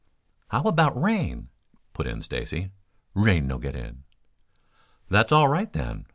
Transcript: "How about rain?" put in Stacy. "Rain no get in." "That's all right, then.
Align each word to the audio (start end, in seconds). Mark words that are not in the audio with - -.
"How 0.47 0.63
about 0.63 0.99
rain?" 0.99 1.49
put 1.93 2.07
in 2.07 2.23
Stacy. 2.23 2.71
"Rain 3.13 3.45
no 3.45 3.59
get 3.59 3.75
in." 3.75 4.01
"That's 5.09 5.31
all 5.31 5.47
right, 5.47 5.71
then. 5.71 6.07